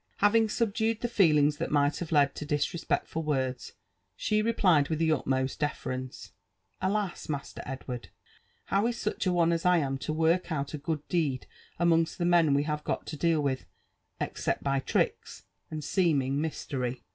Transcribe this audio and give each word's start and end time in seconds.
Having 0.17 0.49
subdued 0.49 1.01
the 1.01 1.07
feelings 1.07 1.57
that 1.57 1.69
might 1.69 1.97
have 1.99 2.11
led 2.11 2.33
to 2.33 2.43
disrespectful 2.43 3.21
words, 3.21 3.73
she 4.15 4.41
replied 4.41 4.89
with 4.89 4.97
the 4.97 5.11
utmost 5.11 5.59
deference, 5.59 6.31
''Alas, 6.81 7.29
Master 7.29 7.61
Edward! 7.67 8.09
^how 8.71 8.89
is 8.89 8.97
such 8.99 9.27
a 9.27 9.31
one 9.31 9.51
as 9.51 9.63
I 9.63 9.77
am 9.77 9.99
to 9.99 10.11
work 10.11 10.51
out 10.51 10.73
a 10.73 10.79
good 10.79 11.07
deed 11.07 11.45
amongst 11.77 12.17
the 12.17 12.25
men 12.25 12.55
we 12.55 12.63
have 12.63 12.83
got 12.83 13.05
to 13.05 13.15
deal 13.15 13.41
with, 13.41 13.67
except 14.19 14.63
by 14.63 14.79
tricks 14.79 15.43
and 15.69 15.83
seeming 15.83 16.41
mystery? 16.41 17.03